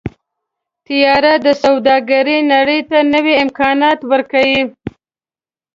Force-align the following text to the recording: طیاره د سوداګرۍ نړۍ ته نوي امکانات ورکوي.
طیاره 0.85 1.33
د 1.45 1.47
سوداګرۍ 1.63 2.39
نړۍ 2.53 2.79
ته 2.89 2.97
نوي 3.13 3.35
امکانات 3.43 3.99
ورکوي. 4.11 4.61